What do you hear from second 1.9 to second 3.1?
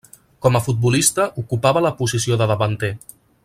posició de davanter.